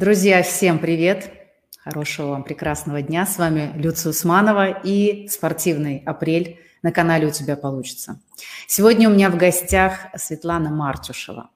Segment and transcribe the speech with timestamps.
[0.00, 1.30] Друзья, всем привет!
[1.76, 3.26] Хорошего вам прекрасного дня.
[3.26, 8.18] С вами Люция Усманова и спортивный апрель на канале «У тебя получится».
[8.66, 11.50] Сегодня у меня в гостях Светлана Мартюшева,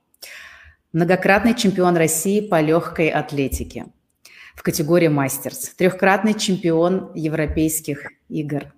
[0.92, 3.86] многократный чемпион России по легкой атлетике
[4.54, 8.74] в категории мастерс, трехкратный чемпион европейских игр,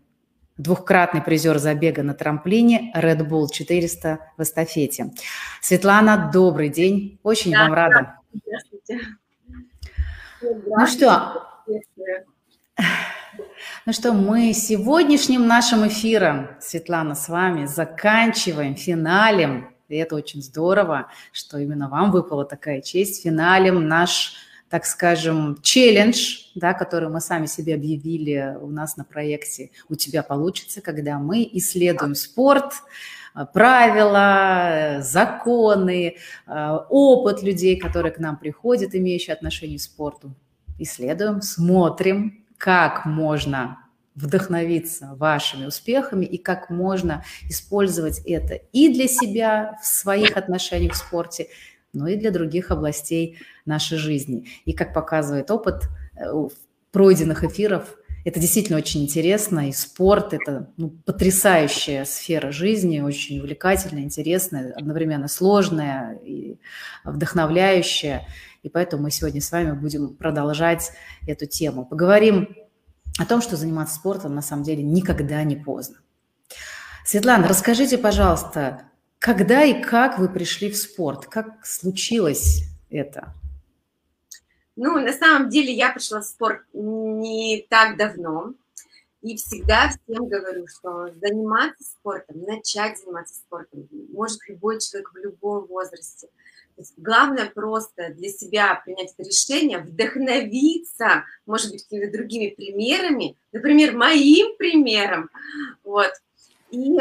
[0.57, 5.11] двухкратный призер забега на трамплине Red Bull 400 в эстафете.
[5.61, 7.19] Светлана, добрый день.
[7.25, 8.21] Очень да, вам рада.
[8.33, 9.01] Здравствуйте.
[10.47, 11.43] Ну что,
[13.84, 19.75] ну что, мы сегодняшним нашим эфиром, Светлана, с вами заканчиваем финалем.
[19.89, 23.25] И это очень здорово, что именно вам выпала такая честь.
[23.25, 24.34] Финалем наш,
[24.69, 30.23] так скажем, челлендж, да, который мы сами себе объявили у нас на проекте «У тебя
[30.23, 32.73] получится», когда мы исследуем спорт,
[33.53, 40.34] правила, законы, э, опыт людей, которые к нам приходят, имеющие отношение к спорту.
[40.79, 43.78] Исследуем, смотрим, как можно
[44.14, 50.97] вдохновиться вашими успехами и как можно использовать это и для себя в своих отношениях в
[50.97, 51.48] спорте,
[51.92, 54.47] но и для других областей нашей жизни.
[54.65, 56.25] И как показывает опыт э,
[56.93, 64.03] пройденных эфиров, это действительно очень интересно, и спорт– это ну, потрясающая сфера жизни, очень увлекательная,
[64.03, 66.59] интересная, одновременно сложная и
[67.05, 68.27] вдохновляющая.
[68.67, 70.91] И поэтому мы сегодня с вами будем продолжать
[71.25, 71.86] эту тему.
[71.86, 72.56] Поговорим
[73.17, 75.98] о том, что заниматься спортом на самом деле никогда не поздно.
[77.05, 81.27] Светлана, расскажите, пожалуйста, когда и как вы пришли в спорт?
[81.27, 83.34] Как случилось это?
[84.75, 88.53] Ну, на самом деле я пришла в спорт не так давно.
[89.22, 95.67] И всегда всем говорю, что заниматься спортом, начать заниматься спортом может любой человек в любом
[95.67, 96.27] возрасте.
[96.96, 104.56] Главное просто для себя принять это решение, вдохновиться, может быть, какими-то другими примерами, например, моим
[104.56, 105.30] примером,
[105.84, 106.12] вот,
[106.70, 106.98] и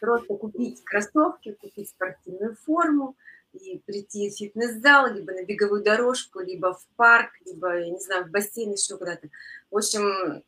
[0.00, 3.16] просто купить кроссовки, купить спортивную форму,
[3.52, 8.26] и прийти в фитнес-зал, либо на беговую дорожку, либо в парк, либо, я не знаю,
[8.26, 9.28] в бассейн, еще куда-то.
[9.70, 10.42] В общем,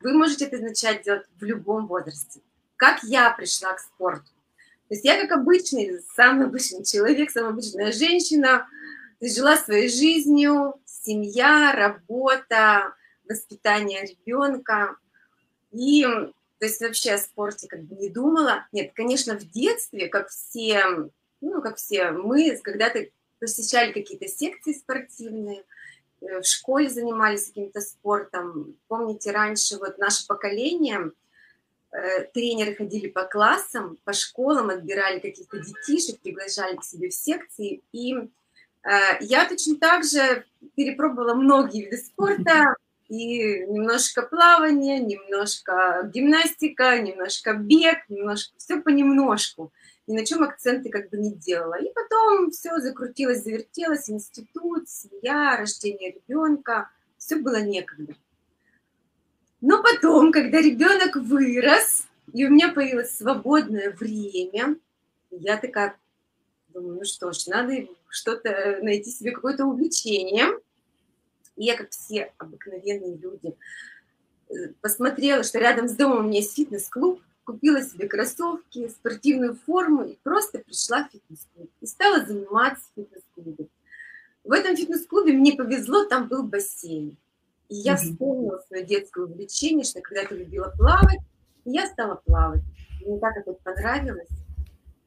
[0.00, 2.40] вы можете это начать делать в любом возрасте.
[2.76, 4.30] Как я пришла к спорту?
[4.88, 8.66] То есть я как обычный, самый обычный человек, самая обычная женщина,
[9.20, 12.94] жила своей жизнью, семья, работа,
[13.28, 14.96] воспитание ребенка.
[15.72, 18.66] И то есть вообще о спорте как бы не думала.
[18.72, 21.10] Нет, конечно, в детстве, как все
[21.40, 23.06] ну, как все мы, когда-то
[23.38, 25.64] посещали какие-то секции спортивные,
[26.20, 28.76] э, в школе занимались каким-то спортом.
[28.88, 31.12] Помните, раньше вот наше поколение,
[32.32, 37.82] тренеры ходили по классам, по школам, отбирали каких-то детишек, приглашали к себе в секции.
[37.92, 38.28] И э,
[39.20, 40.44] я точно так же
[40.76, 42.74] перепробовала многие виды спорта,
[43.08, 49.72] и немножко плавания, немножко гимнастика, немножко бег, немножко все понемножку
[50.08, 51.74] ни на чем акценты как бы не делала.
[51.74, 58.14] И потом все закрутилось, завертелось, институт, семья, рождение ребенка, все было некогда.
[59.60, 64.76] Но потом, когда ребенок вырос, и у меня появилось свободное время,
[65.30, 65.98] я такая
[66.72, 70.46] думаю, ну что ж, надо что-то найти себе какое-то увлечение.
[71.56, 73.56] И я, как все обыкновенные люди,
[74.48, 80.04] э, посмотрела, что рядом с домом у меня есть фитнес-клуб, купила себе кроссовки, спортивную форму
[80.04, 81.70] и просто пришла в фитнес-клуб.
[81.80, 83.66] И стала заниматься в фитнес-клубе.
[84.44, 87.16] В этом фитнес-клубе мне повезло, там был бассейн.
[87.68, 91.20] И я вспомнила свое детское увлечение, что когда-то любила плавать,
[91.64, 92.62] и я стала плавать.
[93.04, 94.28] мне так это понравилось.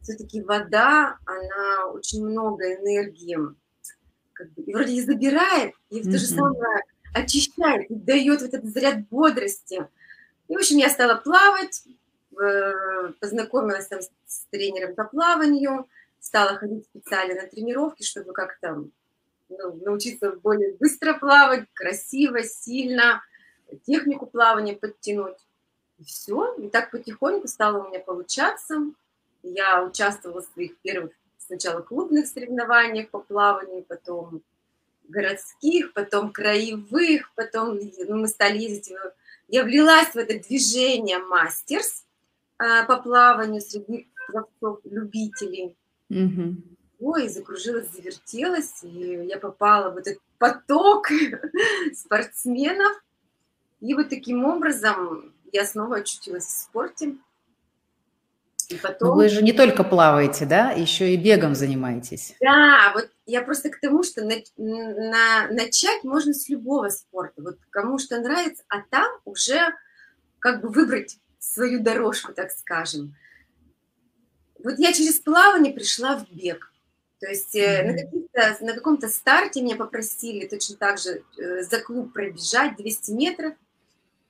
[0.01, 3.37] Все-таки вода, она очень много энергии
[4.33, 6.83] как бы, и вроде и забирает, и в то же самое
[7.13, 9.87] очищает, и дает вот этот заряд бодрости.
[10.47, 11.83] И, в общем, я стала плавать,
[12.39, 15.87] Э, познакомилась там с тренером по плаванию,
[16.19, 18.85] стала ходить специально на тренировки, чтобы как-то
[19.57, 23.21] ну, научиться более быстро плавать, красиво, сильно,
[23.85, 25.37] технику плавания подтянуть.
[25.99, 26.55] И все.
[26.55, 28.79] И так потихоньку стало у меня получаться.
[29.43, 34.41] Я участвовала в своих первых сначала клубных соревнованиях по плаванию, потом
[35.07, 37.77] городских, потом краевых, потом
[38.07, 38.93] ну, мы стали ездить.
[39.47, 42.05] Я влилась в это движение мастерс,
[42.57, 45.75] а, по плаванию среди пловцов, любителей.
[47.01, 51.07] Ой, закружилась, завертелась, и я попала в этот поток
[51.95, 53.03] спортсменов.
[53.79, 57.17] И вот таким образом я снова очутилась в спорте.
[58.69, 59.09] И потом...
[59.09, 62.35] Но вы же не только плаваете, да, еще и бегом занимаетесь.
[62.39, 67.57] Да, вот я просто к тому, что на, на, начать можно с любого спорта, вот
[67.71, 69.73] кому что нравится, а там уже
[70.37, 73.15] как бы выбрать свою дорожку, так скажем.
[74.63, 76.70] Вот я через плавание пришла в бег.
[77.21, 78.29] То есть mm-hmm.
[78.33, 83.53] на, на каком-то старте меня попросили точно так же э, за клуб пробежать 200 метров.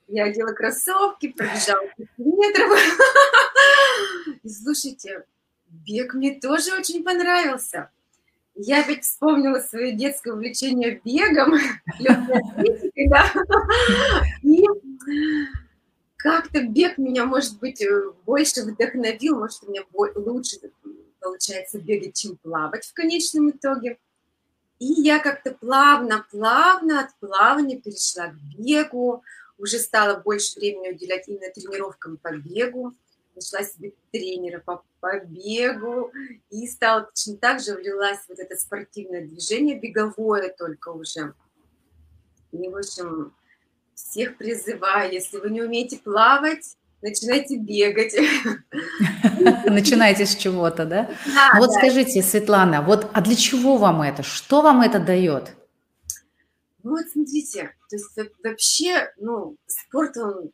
[0.08, 2.78] Я одела кроссовки, пробежала 200 метров.
[4.42, 5.24] И слушайте,
[5.68, 7.88] бег мне тоже очень понравился.
[8.54, 11.54] Я опять вспомнила свое детское увлечение бегом,
[14.42, 14.66] и
[16.18, 20.58] как-то бег меня, может быть, э, больше вдохновил, может, у меня лучше
[21.22, 23.98] получается бегать, чем плавать в конечном итоге.
[24.78, 29.22] И я как-то плавно-плавно от плавания перешла к бегу,
[29.58, 32.94] уже стала больше времени уделять именно тренировкам по бегу
[33.34, 36.12] нашла себе тренера по, по бегу
[36.50, 41.34] и стала точно так же влилась в вот это спортивное движение, беговое только уже.
[42.52, 43.34] И, в общем,
[43.94, 48.14] всех призываю, если вы не умеете плавать, начинайте бегать.
[49.66, 51.10] Начинайте с чего-то, да?
[51.26, 51.72] да вот да.
[51.74, 54.22] скажите, Светлана, вот а для чего вам это?
[54.22, 55.52] Что вам это дает?
[56.82, 60.50] Ну вот смотрите, то есть вообще, ну, спорт, он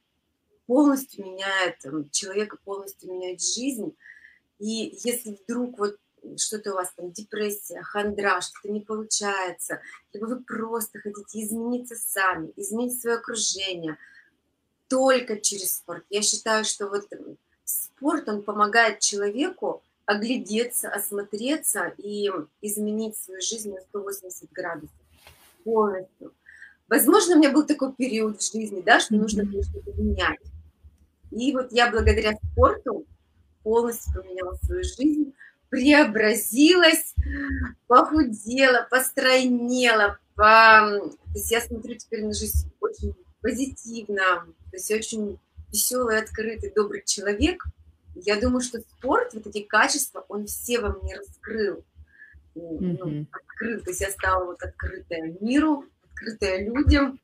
[0.67, 1.77] полностью меняет
[2.13, 3.95] человека, полностью меняет жизнь.
[4.59, 5.97] И если вдруг вот
[6.37, 9.81] что-то у вас там депрессия, хандра, что-то не получается,
[10.13, 13.97] либо вы просто хотите измениться сами, изменить свое окружение,
[14.89, 16.05] только через спорт.
[16.11, 17.09] Я считаю, что вот
[17.65, 22.31] спорт, он помогает человеку оглядеться, осмотреться и
[22.63, 24.95] изменить свою жизнь на 180 градусов
[25.65, 26.33] полностью.
[26.89, 30.41] Возможно, у меня был такой период в жизни, да, что нужно было что-то менять.
[31.31, 33.05] И вот я благодаря спорту
[33.63, 35.35] полностью поменяла свою жизнь,
[35.69, 37.15] преобразилась,
[37.87, 40.19] похудела, постройнела.
[40.35, 40.89] По...
[40.89, 45.39] То есть я смотрю теперь на жизнь очень позитивно, то есть очень
[45.73, 47.65] веселый, открытый, добрый человек.
[48.15, 51.85] Я думаю, что спорт, вот эти качества, он все во мне раскрыл.
[52.55, 52.99] Mm-hmm.
[52.99, 57.21] Ну, открыл, то есть я стала вот открытая миру, открытая людям.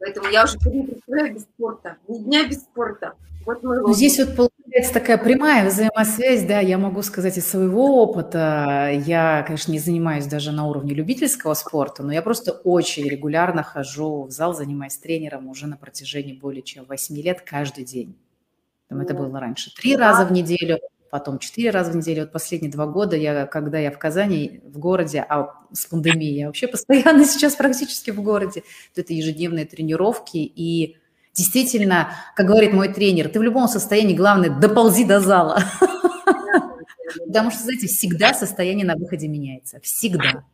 [0.00, 1.96] Поэтому я уже не представляю без спорта.
[2.06, 3.14] Ни дня без спорта.
[3.44, 8.02] Вот мой ну, Здесь вот получается такая прямая взаимосвязь, да, я могу сказать из своего
[8.02, 8.90] опыта.
[9.06, 14.24] Я, конечно, не занимаюсь даже на уровне любительского спорта, но я просто очень регулярно хожу
[14.24, 18.14] в зал, занимаясь тренером уже на протяжении более чем 8 лет каждый день.
[18.88, 20.78] Там это было раньше три раза в неделю,
[21.10, 22.22] потом четыре раза в неделю.
[22.22, 26.46] Вот последние два года, я, когда я в Казани, в городе, а с пандемией я
[26.46, 28.62] вообще постоянно сейчас практически в городе,
[28.94, 30.96] то это ежедневные тренировки и
[31.34, 35.62] действительно, как говорит мой тренер, ты в любом состоянии, главное, доползи до зала.
[37.26, 39.80] Потому что, знаете, всегда состояние на выходе меняется.
[39.80, 40.44] Всегда.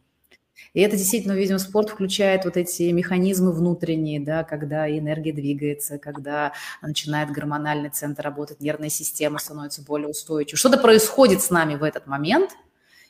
[0.73, 6.53] И это действительно, видимо, спорт включает вот эти механизмы внутренние, да, когда энергия двигается, когда
[6.83, 10.59] начинает гормональный центр работать, нервная система становится более устойчивой.
[10.59, 12.51] Что-то происходит с нами в этот момент,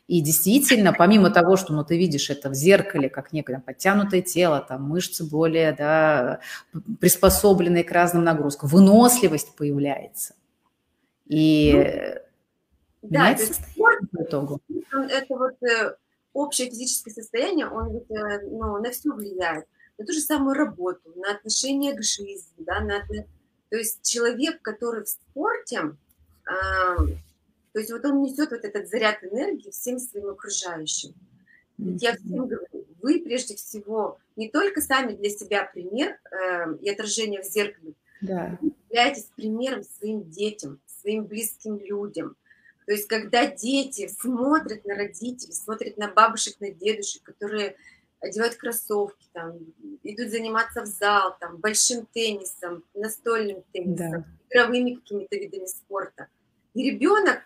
[0.06, 4.61] и действительно, помимо того, что ну, ты видишь это в зеркале, как некое подтянутое тело,
[4.61, 6.41] там мышцы более да,
[7.00, 10.35] приспособленные к разным нагрузкам, выносливость появляется.
[11.26, 11.73] И
[13.00, 14.61] ну, да, это спорт, по итогу.
[14.93, 15.94] Это вот э,
[16.34, 19.67] общее физическое состояние, он ведь, э, ну, на все влияет.
[19.96, 23.06] На ту же самую работу, на отношение к жизни, да, на,
[23.70, 25.96] то есть человек, который в спорте,
[26.46, 26.96] э,
[27.72, 31.14] то есть вот он несет вот этот заряд энергии всем своим окружающим.
[31.79, 36.91] Ведь я всем говорю, вы прежде всего не только сами для себя пример э, и
[36.91, 38.58] отражение в зеркале, да.
[38.60, 42.36] вы являетесь примером своим детям, своим близким людям–
[42.86, 47.76] то есть, когда дети смотрят на родителей, смотрят на бабушек, на дедушек, которые
[48.20, 49.58] одевают кроссовки, там,
[50.03, 54.24] идут заниматься в зал, там, большим теннисом, настольным теннисом, да.
[54.50, 56.29] игровыми какими-то видами спорта.
[56.74, 57.41] И ребенок,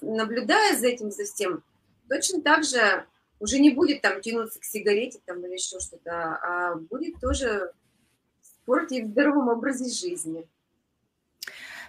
[0.00, 1.62] наблюдая за этим, за всем,
[2.08, 3.06] точно так же
[3.40, 7.72] уже не будет там тянуться к сигарете там, или еще что-то, а будет тоже
[8.40, 10.46] в спорте и в здоровом образе жизни.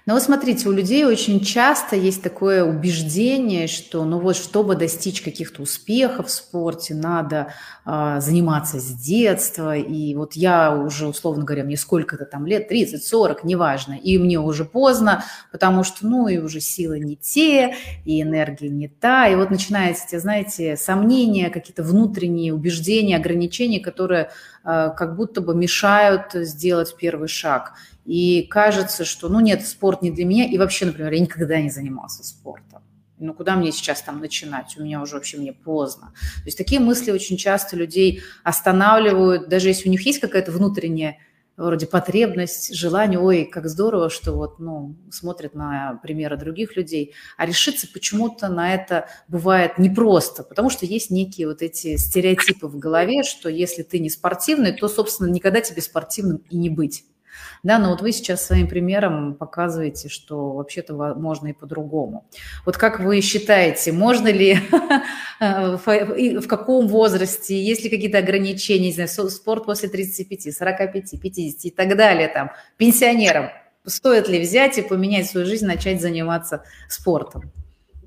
[0.05, 5.23] Но вот смотрите, у людей очень часто есть такое убеждение, что ну вот чтобы достичь
[5.23, 7.53] каких-то успехов в спорте, надо
[7.87, 9.75] э, заниматься с детства.
[9.75, 14.39] И вот я уже, условно говоря, мне сколько-то там лет, 30, 40, неважно, и мне
[14.39, 17.73] уже поздно, потому что, ну, и уже силы не те,
[18.05, 19.27] и энергия не та.
[19.27, 24.29] И вот начинаются, те, знаете, сомнения, какие-то внутренние убеждения, ограничения, которые
[24.63, 27.73] э, как будто бы мешают сделать первый шаг.
[28.05, 31.69] И кажется, что, ну нет, спорт не для меня, и вообще, например, я никогда не
[31.69, 32.83] занимался спортом.
[33.17, 34.75] Ну, куда мне сейчас там начинать?
[34.77, 36.13] У меня уже вообще мне поздно.
[36.37, 41.17] То есть такие мысли очень часто людей останавливают, даже если у них есть какая-то внутренняя
[41.57, 47.45] вроде потребность, желание, ой, как здорово, что вот, ну, смотрят на примеры других людей, а
[47.45, 53.23] решиться почему-то на это бывает непросто, потому что есть некие вот эти стереотипы в голове,
[53.23, 57.05] что если ты не спортивный, то, собственно, никогда тебе спортивным и не быть.
[57.63, 62.25] Да, но вот вы сейчас своим примером показываете, что вообще-то можно и по-другому.
[62.65, 64.59] Вот как вы считаете, можно ли,
[65.39, 71.71] в каком возрасте, есть ли какие-то ограничения, не знаю, спорт после 35, 45, 50 и
[71.71, 73.49] так далее, там, пенсионерам,
[73.85, 77.51] стоит ли взять и поменять свою жизнь, начать заниматься спортом?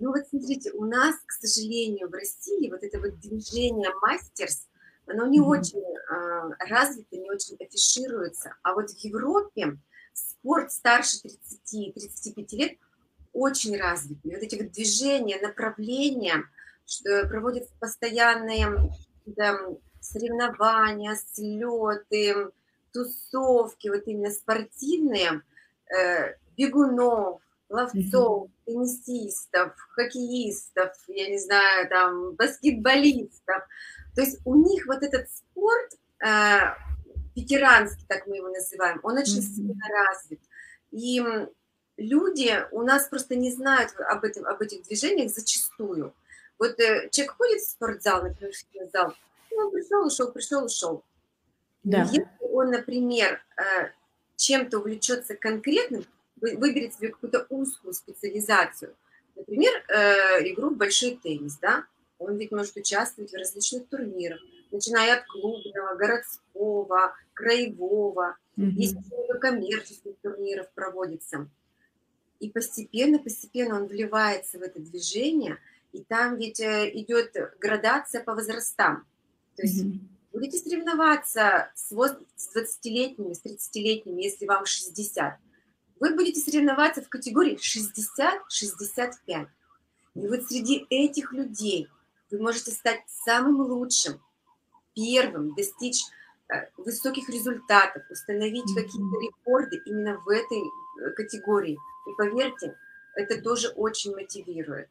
[0.01, 4.68] Ну вот смотрите, у нас, к сожалению, в России вот это вот движение мастерс,
[5.09, 5.45] оно не mm-hmm.
[5.45, 8.55] очень э, развито, не очень афишируется.
[8.63, 9.79] А вот в Европе
[10.13, 11.19] спорт старше
[11.73, 12.79] 30-35 лет
[13.33, 14.19] очень развит.
[14.25, 16.45] И вот эти вот движения, направления,
[16.87, 18.91] что проводятся постоянные
[19.27, 19.59] да,
[20.01, 22.51] соревнования, слеты,
[22.93, 25.43] тусовки, вот именно спортивные,
[25.95, 33.63] э, бегунов, ловцов, теннисистов, хоккеистов, я не знаю, там, баскетболистов–
[34.19, 35.93] то есть у них вот этот спорт,
[36.27, 36.75] э,
[37.37, 39.55] ветеранский, так мы его называем, он очень mm-hmm.
[39.55, 40.41] сильно развит.
[40.91, 41.23] И
[41.97, 46.13] люди у нас просто не знают об, этом, об этих движениях зачастую.
[46.59, 49.15] Вот э, человек ходит в спортзал, например, в зал,
[49.53, 51.05] ну, он пришел, ушел, пришел, ушел.
[51.85, 52.01] Да.
[52.03, 53.91] Если он, например, э,
[54.35, 56.05] чем-то увлечется конкретным,
[56.41, 58.97] выберет себе какую-то узкую специализацию,
[59.37, 61.85] например, э, игру в большой теннис, да,
[62.19, 68.37] он ведь может участвовать в различных турнирах, начиная от клубного, городского, краевого.
[68.57, 68.71] Mm-hmm.
[68.71, 71.49] Есть много коммерческих турниров проводится.
[72.41, 75.59] И постепенно, постепенно он вливается в это движение,
[75.93, 79.07] и там ведь э, идет градация по возрастам.
[79.57, 80.01] То есть mm-hmm.
[80.33, 85.39] будете соревноваться с 20-летними, с 30-летними, если вам 60.
[86.01, 89.47] Вы будете соревноваться в категории 60-65.
[90.15, 91.89] И вот среди этих людей
[92.31, 94.21] вы можете стать самым лучшим,
[94.95, 96.03] первым, достичь
[96.49, 101.79] э, высоких результатов, установить какие-то рекорды именно в этой э, категории.
[102.07, 102.77] И поверьте,
[103.15, 104.89] это тоже очень мотивирует.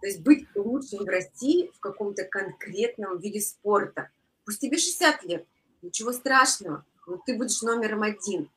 [0.00, 4.10] То есть быть лучшим в России в каком-то конкретном виде спорта.
[4.44, 5.46] Пусть тебе 60 лет,
[5.82, 8.50] ничего страшного, но ты будешь номером один.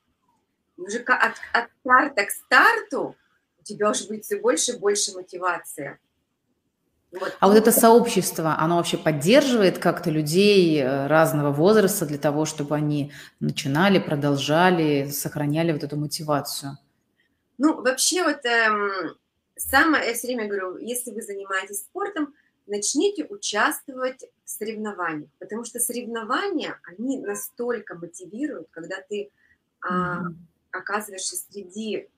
[0.77, 3.15] И уже от, от старта к старту
[3.59, 5.99] у тебя уже будет все больше и больше мотивация.
[7.13, 7.37] Вот.
[7.39, 12.75] А вот это сообщество, оно вообще поддерживает как-то людей э, разного возраста для того, чтобы
[12.75, 16.77] они начинали, продолжали, сохраняли вот эту мотивацию?
[17.59, 19.15] Ну, вообще вот эм,
[19.55, 22.33] самое, я все время говорю, если вы занимаетесь спортом,
[22.65, 29.29] начните участвовать в соревнованиях, потому что соревнования, они настолько мотивируют, когда ты
[29.81, 30.33] а, mm-hmm.
[30.71, 32.09] оказываешься среди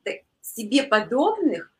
[0.41, 1.71] себе подобных,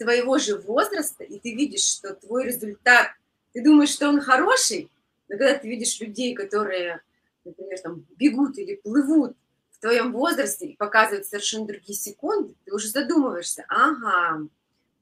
[0.00, 3.08] твоего же возраста, и ты видишь, что твой результат,
[3.52, 4.90] ты думаешь, что он хороший,
[5.28, 7.02] но когда ты видишь людей, которые,
[7.44, 9.36] например, там бегут или плывут
[9.72, 14.46] в твоем возрасте и показывают совершенно другие секунды, ты уже задумываешься, ага,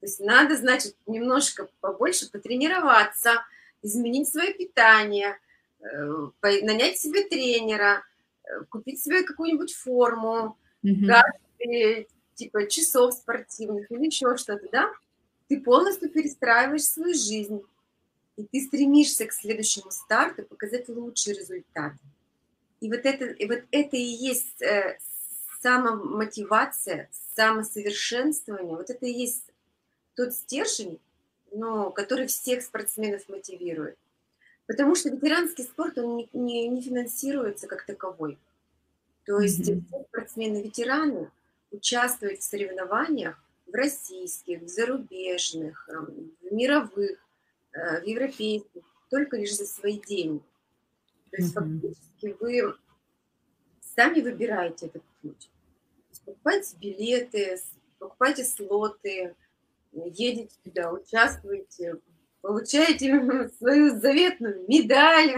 [0.01, 3.45] то есть надо, значит, немножко побольше потренироваться,
[3.81, 5.37] изменить свое питание,
[5.79, 8.03] э, нанять себе тренера,
[8.43, 12.05] э, купить себе какую-нибудь форму, mm-hmm
[12.39, 14.93] типа часов спортивных или еще что-то, да,
[15.49, 17.61] ты полностью перестраиваешь свою жизнь,
[18.37, 21.93] и ты стремишься к следующему старту показать лучший результат.
[22.79, 24.97] И вот это, и вот это и есть э,
[25.61, 29.43] самомотивация, самосовершенствование, вот это и есть
[30.15, 30.97] тот стержень,
[31.51, 33.97] ну, который всех спортсменов мотивирует.
[34.65, 38.37] Потому что ветеранский спорт, он не, не, не финансируется как таковой.
[39.25, 40.05] То есть mm-hmm.
[40.09, 41.31] спортсмены-ветераны,
[41.71, 47.19] участвовать в соревнованиях в российских, в зарубежных, эм, в мировых,
[47.73, 50.43] э, в европейских, только лишь за свои деньги.
[51.31, 51.81] То есть mm-hmm.
[51.81, 52.75] фактически вы
[53.95, 55.49] сами выбираете этот путь.
[56.25, 57.59] Покупайте билеты,
[57.97, 59.35] покупайте слоты,
[59.91, 61.97] едете туда, участвуете,
[62.41, 65.35] получаете свою заветную медаль.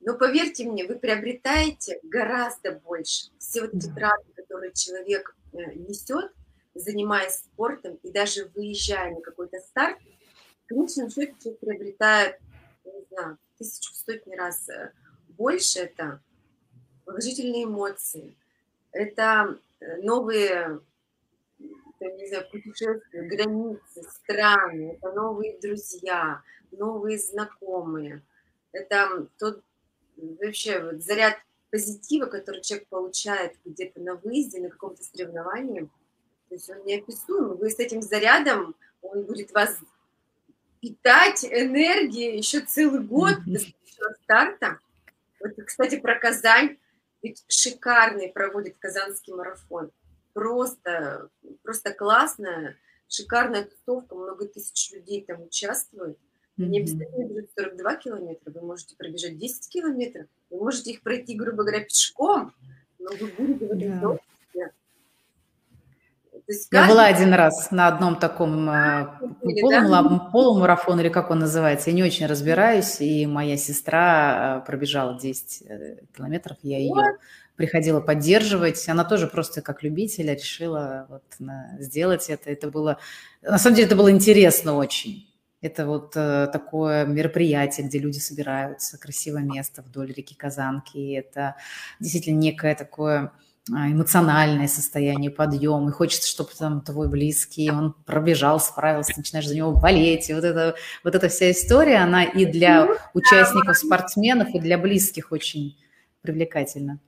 [0.00, 3.30] Но поверьте мне, вы приобретаете гораздо больше.
[3.38, 3.88] Все вот эти
[4.60, 6.32] траты, который человек э, несет,
[6.74, 9.98] занимаясь спортом и даже выезжая на какой-то старт,
[10.64, 12.40] в конечном счете человек приобретает,
[12.84, 14.92] не знаю, тысячу, сотни раз э,
[15.28, 15.80] больше.
[15.80, 16.20] Это
[17.04, 18.36] положительные эмоции,
[18.92, 19.58] это
[20.02, 20.80] новые
[21.98, 26.40] там, не знаю, путешествия, границы, страны, это новые друзья,
[26.70, 28.22] новые знакомые.
[28.72, 29.62] Это тот
[30.16, 31.36] вообще вот заряд
[31.70, 35.88] позитива, который человек получает где-то на выезде, на каком-то соревновании,
[36.48, 37.56] то есть он неописуемый.
[37.56, 39.78] Вы с этим зарядом, он будет вас
[40.80, 43.74] питать энергией еще целый год mm-hmm.
[43.98, 44.78] до старта.
[45.40, 46.76] Вот, кстати, про Казань.
[47.22, 49.92] Ведь шикарный проводит Казанский марафон.
[50.32, 51.28] Просто,
[51.62, 52.76] просто классно,
[53.08, 56.18] шикарная тусовка, много тысяч людей там участвуют.
[56.66, 61.62] Не обязательно бежать 42 километра, вы можете пробежать 10 километров, вы можете их пройти, грубо
[61.64, 62.52] говоря, пешком,
[62.98, 64.18] но вы будете в этом yeah
[66.50, 69.06] есть Я была один раз на одном таком э,
[69.40, 75.18] полумарафон, полумарафон, или как он называется, я не очень разбираюсь, и моя сестра э, пробежала
[75.18, 77.18] 10 э, километров, я ее
[77.56, 81.22] приходила поддерживать, она тоже просто как любитель решила вот
[81.78, 82.98] сделать это, это было,
[83.42, 85.29] на самом деле это было интересно очень.
[85.62, 91.14] Это вот э, такое мероприятие, где люди собираются, красивое место вдоль реки Казанки.
[91.14, 91.56] Это
[91.98, 93.32] действительно некое такое
[93.72, 99.54] а, эмоциональное состояние, подъем, и хочется, чтобы там твой близкий, он пробежал, справился, начинаешь за
[99.54, 100.74] него болеть, и вот, это,
[101.04, 105.78] вот эта вся история, она и для участников, спортсменов, и для близких очень
[106.22, 106.98] привлекательна.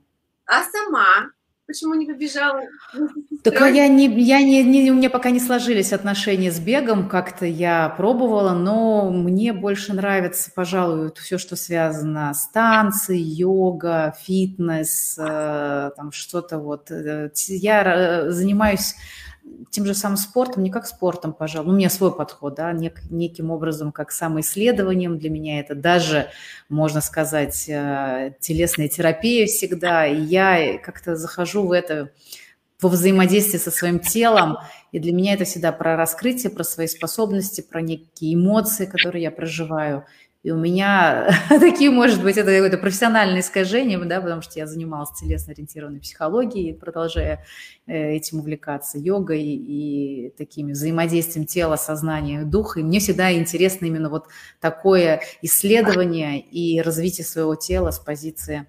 [0.45, 1.31] А сама
[1.65, 2.59] Почему не побежала?
[3.41, 7.07] Так а я не, я не, не, у меня пока не сложились отношения с бегом,
[7.07, 15.17] как-то я пробовала, но мне больше нравится, пожалуй, все, что связано с танцей, йога, фитнес,
[15.17, 16.91] э, там что-то вот.
[16.91, 18.95] Э, я э, занимаюсь
[19.71, 23.51] тем же самым спортом, не как спортом, пожалуй, у меня свой подход, да, нек, неким
[23.51, 26.29] образом как самоисследованием для меня это даже,
[26.69, 32.11] можно сказать, э, телесная терапия всегда, и я как-то захожу в это,
[32.81, 34.57] во взаимодействие со своим телом,
[34.91, 39.31] и для меня это всегда про раскрытие, про свои способности, про некие эмоции, которые я
[39.31, 40.05] проживаю–
[40.43, 45.11] и у меня такие, может быть, это какое-то профессиональное искажение, да, потому что я занималась
[45.19, 47.45] телесно-ориентированной психологией, продолжая
[47.87, 52.81] э, этим увлекаться йогой и такими взаимодействием тела, сознания, духа.
[52.81, 54.25] И мне всегда интересно именно вот
[54.59, 58.67] такое исследование и развитие своего тела с позиции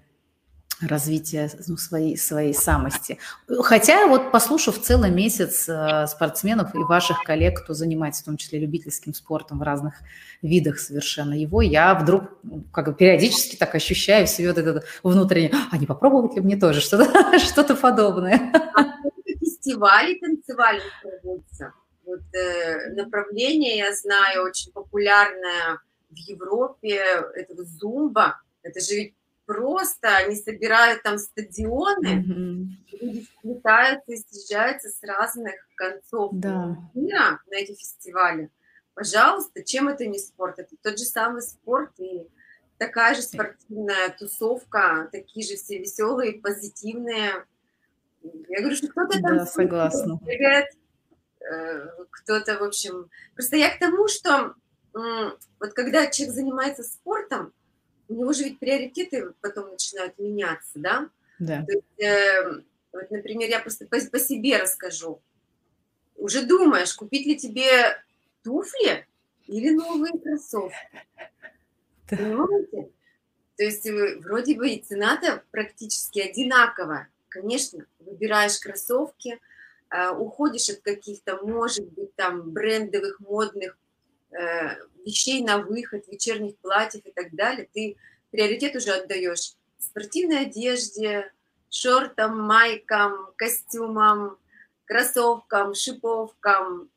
[0.87, 3.17] развития ну, своей, своей самости.
[3.47, 8.59] Хотя вот послушав целый месяц э, спортсменов и ваших коллег, кто занимается в том числе
[8.59, 9.95] любительским спортом в разных
[10.41, 12.23] видах совершенно его, я вдруг
[12.71, 16.81] как бы периодически так ощущаю себе вот это внутреннее, а не попробовать ли мне тоже
[16.81, 18.51] что-то что подобное?
[19.39, 21.73] Фестивали танцевали проводятся.
[22.05, 27.01] Вот, э, направление, я знаю, очень популярное в Европе,
[27.35, 28.39] это вот зумба.
[28.61, 29.13] Это же ведь
[29.45, 32.97] просто, они собирают там стадионы, mm-hmm.
[33.01, 36.77] люди сплетаются и съезжаются с разных концов да.
[36.93, 38.49] мира на эти фестивали.
[38.93, 40.59] Пожалуйста, чем это не спорт?
[40.59, 42.27] Это тот же самый спорт и
[42.77, 47.45] такая же спортивная тусовка, такие же все веселые, позитивные.
[48.23, 49.37] Я говорю, что кто-то там...
[49.37, 50.19] Да, согласна.
[50.25, 50.67] Бегает,
[51.41, 53.09] э, кто-то, в общем...
[53.35, 54.55] Просто я к тому, что
[54.95, 57.53] вот когда человек занимается спортом,
[58.07, 61.09] у него же ведь приоритеты потом начинают меняться, да?
[61.39, 61.65] Да.
[61.65, 65.21] То есть, э, вот, например, я просто по, по себе расскажу.
[66.15, 67.97] Уже думаешь, купить ли тебе
[68.43, 69.05] туфли
[69.47, 70.75] или новые кроссовки?
[72.09, 72.89] Понимаете?
[73.57, 77.09] То есть э, вроде бы и цена-то практически одинаковая.
[77.29, 79.39] Конечно, выбираешь кроссовки,
[79.89, 83.77] э, уходишь от каких-то, может быть, там брендовых, модных
[84.31, 87.97] э, вещей на выход, вечерних платьев и так далее, ты
[88.31, 91.31] приоритет уже отдаешь спортивной одежде,
[91.69, 94.37] шортам, майкам, костюмам,
[94.85, 96.89] кроссовкам, шиповкам.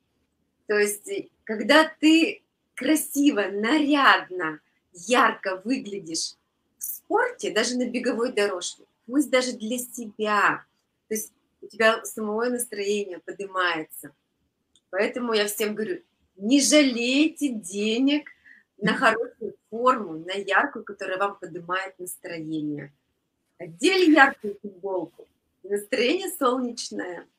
[0.67, 1.09] То есть,
[1.45, 2.43] когда ты
[2.75, 4.61] красиво, нарядно,
[4.93, 6.35] ярко выглядишь
[6.79, 10.65] в спорте, даже на беговой дорожке, пусть даже для себя,
[11.09, 14.13] то есть у тебя самого настроение поднимается.
[14.91, 16.03] Поэтому я всем говорю,
[16.39, 18.31] не жалейте денег
[18.79, 22.93] на хорошую форму, на яркую, которая вам поднимает настроение.
[23.59, 25.27] Одели яркую футболку,
[25.63, 27.27] настроение солнечное–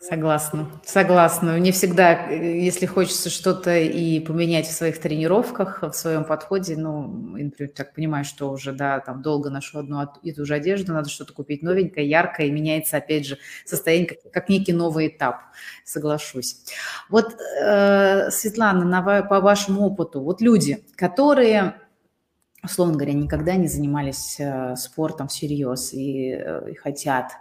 [0.00, 1.54] Согласна, согласна.
[1.54, 7.72] Мне всегда, если хочется что-то и поменять в своих тренировках, в своем подходе, ну, например,
[7.74, 11.32] так понимаю, что уже, да, там долго ношу одну и ту же одежду, надо что-то
[11.32, 15.40] купить новенькое, яркое, и меняется, опять же, состояние как, как некий новый этап,
[15.84, 16.64] соглашусь.
[17.08, 21.74] Вот, э, Светлана, на, по вашему опыту, вот люди, которые
[22.62, 27.32] условно говоря, никогда не занимались э, спортом всерьез и, э, и хотят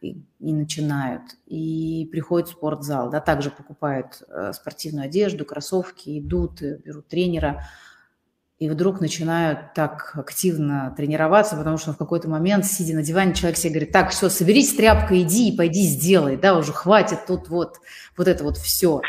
[0.00, 6.60] и, и начинают, и приходят в спортзал, да, также покупают э, спортивную одежду, кроссовки, идут,
[6.60, 7.64] берут тренера,
[8.58, 13.56] и вдруг начинают так активно тренироваться, потому что в какой-то момент, сидя на диване, человек
[13.56, 17.76] себе говорит, так, все, соберись, тряпка, иди и пойди сделай, да, уже хватит тут вот,
[18.16, 19.00] вот это вот все.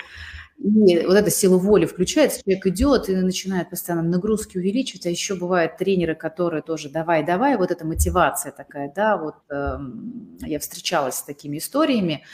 [0.62, 5.36] И вот эта сила воли включается, человек идет и начинает постоянно нагрузки увеличивать, а еще
[5.36, 9.78] бывают тренеры, которые тоже давай, давай, вот эта мотивация такая, да, вот э,
[10.42, 12.26] я встречалась с такими историями,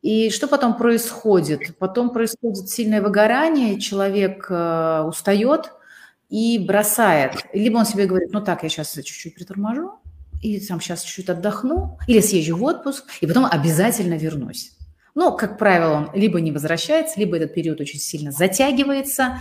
[0.00, 1.76] и что потом происходит?
[1.78, 5.72] Потом происходит сильное выгорание, человек э, устает,
[6.28, 7.44] и бросает.
[7.52, 9.98] Либо он себе говорит, ну так, я сейчас чуть-чуть приторможу,
[10.40, 14.72] и там сейчас чуть-чуть отдохну, или съезжу в отпуск, и потом обязательно вернусь.
[15.14, 19.38] Но, как правило, он либо не возвращается, либо этот период очень сильно затягивается,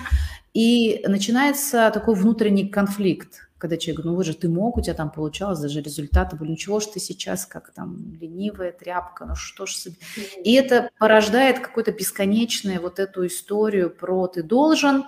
[0.53, 4.95] и начинается такой внутренний конфликт, когда человек говорит, ну вот же ты мог, у тебя
[4.95, 9.65] там получалось, даже результаты были, ничего ж ты сейчас как там ленивая тряпка, ну что
[9.65, 9.95] ж себе.
[10.43, 15.05] И это порождает какую-то бесконечную вот эту историю про ты должен,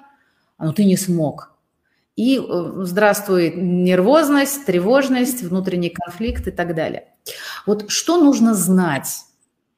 [0.57, 1.53] а ну ты не смог.
[2.15, 7.07] И э, здравствует нервозность, тревожность, внутренний конфликт и так далее.
[7.65, 9.23] Вот что нужно знать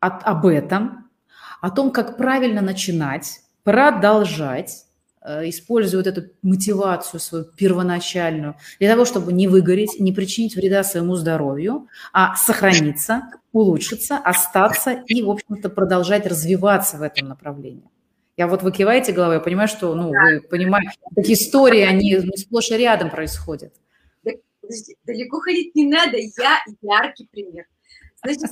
[0.03, 1.09] от, об этом,
[1.61, 4.85] о том, как правильно начинать, продолжать,
[5.21, 10.83] э, используя вот эту мотивацию свою первоначальную, для того, чтобы не выгореть, не причинить вреда
[10.83, 17.89] своему здоровью, а сохраниться, улучшиться, остаться и, в общем-то, продолжать развиваться в этом направлении.
[18.35, 22.33] Я вот вы киваете головой, я понимаю, что, ну, вы понимаете, такие истории, они ну,
[22.35, 23.73] сплошь и рядом происходят.
[24.59, 27.65] Подожди, далеко ходить не надо, я яркий пример.
[28.23, 28.51] Значит,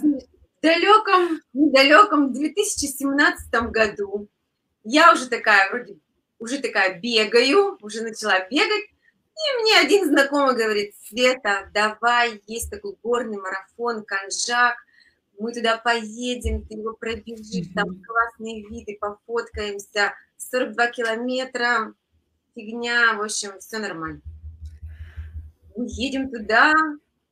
[0.62, 4.28] далеком, недалеком 2017 году.
[4.84, 5.98] Я уже такая, вроде,
[6.40, 8.86] уже такая бегаю, уже начала бегать,
[9.42, 14.76] и мне один знакомый говорит, Света, давай, есть такой горный марафон, Канжак,
[15.40, 21.94] мы туда поедем, ты его пробежишь, там классные виды, пофоткаемся, 42 километра,
[22.54, 24.22] фигня, в общем, все нормально.
[25.76, 26.74] Мы едем туда,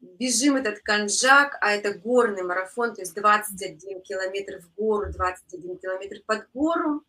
[0.01, 6.21] бежим этот канжак, а это горный марафон, то есть 21 километр в гору, 21 километр
[6.25, 7.03] под гору.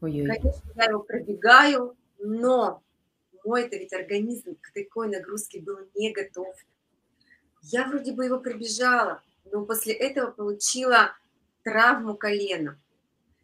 [0.00, 0.26] Ой-ой.
[0.26, 2.82] Конечно, я его пробегаю, но
[3.44, 6.54] мой это ведь организм к такой нагрузке был не готов.
[7.62, 11.12] Я вроде бы его пробежала, но после этого получила
[11.62, 12.78] травму колена.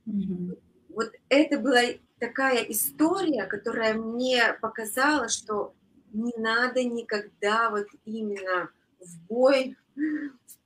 [0.07, 0.59] Mm-hmm.
[0.91, 1.81] Вот это была
[2.19, 5.75] такая история, которая мне показала, что
[6.13, 9.77] не надо никогда вот именно в бой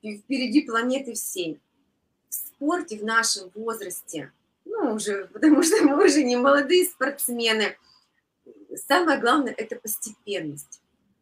[0.02, 1.61] впереди планеты всей.
[2.28, 4.33] В спорте в нашем возрасте,
[4.64, 7.76] ну уже, потому что мы уже не молодые спортсмены,
[8.88, 10.81] самое главное это постепенность.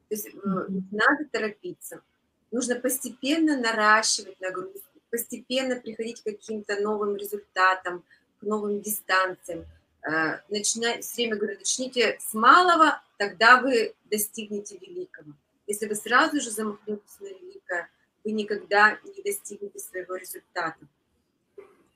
[0.09, 0.83] То есть mm-hmm.
[0.91, 2.03] надо торопиться.
[2.51, 4.81] Нужно постепенно наращивать нагрузку,
[5.11, 8.05] постепенно приходить к каким-то новым результатам,
[8.41, 9.65] к новым дистанциям.
[10.03, 15.33] Э, начинать, все время говорю, начните с малого, тогда вы достигнете великого.
[15.67, 17.91] Если вы сразу же замахнетесь на великое,
[18.25, 20.79] вы никогда не достигнете своего результата.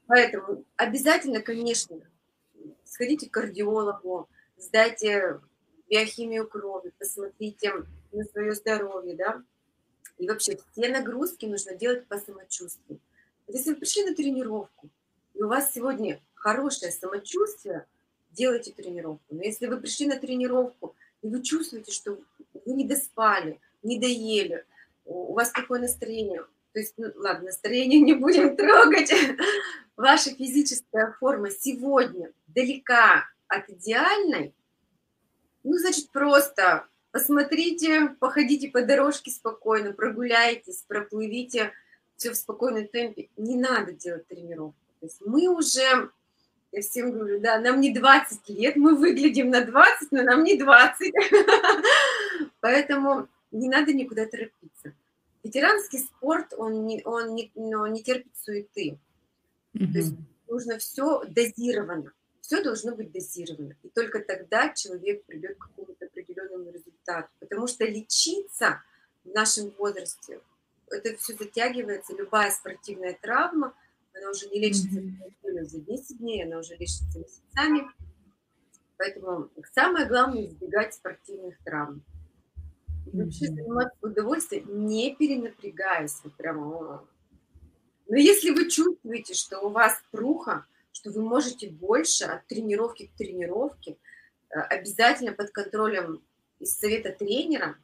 [0.06, 1.98] Поэтому обязательно, конечно,
[2.84, 5.40] сходите к кардиологу, сдайте
[5.88, 7.72] биохимию крови, посмотрите
[8.12, 9.42] на свое здоровье, да,
[10.18, 13.00] и вообще все нагрузки нужно делать по самочувствию.
[13.48, 14.90] Если вы пришли на тренировку,
[15.34, 17.86] и у вас сегодня хорошее самочувствие,
[18.34, 19.34] делайте тренировку.
[19.34, 22.18] Но если вы пришли на тренировку, и вы чувствуете, что
[22.66, 24.64] вы не доспали, не доели,
[25.04, 29.12] у вас такое настроение, то есть, ну, ладно, настроение не будем трогать,
[29.96, 34.54] ваша физическая форма сегодня далека от идеальной,
[35.62, 41.72] ну, значит, просто посмотрите, походите по дорожке спокойно, прогуляйтесь, проплывите
[42.16, 43.28] все в спокойном темпе.
[43.36, 44.76] Не надо делать тренировку.
[45.00, 46.10] То есть мы уже,
[46.74, 50.58] я всем говорю, да, нам не 20 лет, мы выглядим на 20, но нам не
[50.58, 51.12] 20.
[52.60, 54.92] Поэтому не надо никуда торопиться.
[55.44, 58.98] Ветеранский спорт, он не, он не, но не терпит суеты.
[59.74, 59.92] Mm-hmm.
[59.92, 60.14] То есть
[60.48, 62.12] нужно все дозировано.
[62.40, 63.76] Все должно быть дозировано.
[63.84, 67.28] И только тогда человек придет к какому-то определенному результату.
[67.38, 68.82] Потому что лечиться
[69.24, 70.40] в нашем возрасте,
[70.90, 72.14] это все затягивается.
[72.16, 73.74] Любая спортивная травма,
[74.14, 75.64] она уже не лечится mm-hmm.
[75.64, 77.88] за 10 дней, она уже лечится месяцами.
[78.96, 82.02] Поэтому самое главное избегать спортивных травм.
[83.06, 86.20] И вообще заниматься удовольствием, не перенапрягаясь.
[86.22, 87.06] Вот прямо.
[88.06, 93.18] Но если вы чувствуете, что у вас пруха, что вы можете больше от тренировки к
[93.18, 93.96] тренировке,
[94.50, 96.22] э, обязательно под контролем
[96.60, 97.76] из совета тренера,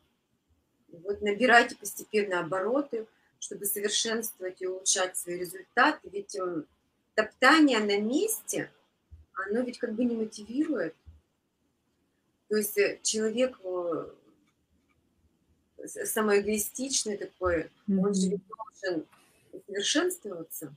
[0.88, 3.06] вот набирайте постепенно обороты,
[3.40, 6.08] чтобы совершенствовать и улучшать свои результаты.
[6.10, 6.66] Ведь эм,
[7.14, 8.70] топтание на месте,
[9.32, 10.94] оно ведь как бы не мотивирует.
[12.48, 13.58] То есть э, человек
[15.86, 17.98] самоэгоистичный такой, mm-hmm.
[17.98, 19.06] он же должен
[19.66, 20.74] совершенствоваться.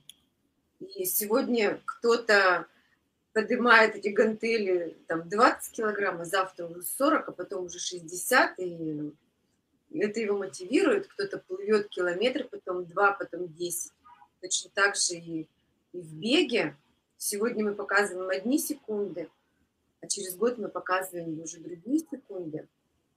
[0.80, 2.66] И сегодня кто-то
[3.32, 9.12] поднимает эти гантели там 20 килограмм, а завтра уже 40, а потом уже 60, и
[10.00, 11.06] это его мотивирует.
[11.08, 13.92] Кто-то плывет километр, потом 2, потом 10.
[14.40, 15.48] Точно так же и,
[15.92, 16.76] и в беге.
[17.16, 19.30] Сегодня мы показываем одни секунды,
[20.00, 22.68] а через год мы показываем уже другие секунды.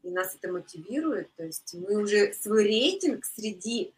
[0.04, 1.34] И нас это мотивирует.
[1.36, 3.94] То есть мы уже свой рейтинг среди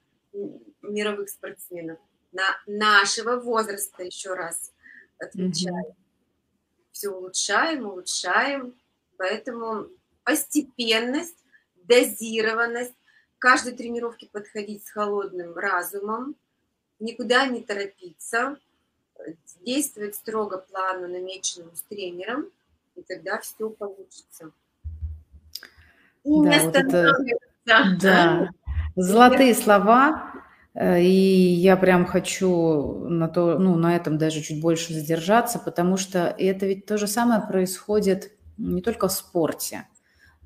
[0.82, 2.00] мировых спортсменов
[2.32, 4.72] на нашего возраста, еще раз
[5.18, 6.00] отмечаю, mm-hmm
[7.00, 8.76] все улучшаем, улучшаем.
[9.18, 9.88] Поэтому
[10.26, 11.38] постепенность,
[11.90, 12.94] дозированность,
[13.38, 16.36] каждой тренировке подходить с холодным разумом,
[17.00, 18.58] никуда не торопиться,
[19.66, 22.46] действовать строго плану, намеченному с тренером,
[22.96, 24.52] и тогда все получится.
[26.24, 27.18] И да, не вот это,
[28.02, 28.50] да.
[28.96, 30.34] Золотые слова.
[30.74, 35.98] Э, и я прям хочу на, то, ну, на этом даже чуть больше задержаться, потому
[35.98, 39.88] что это ведь то же самое происходит не только в спорте,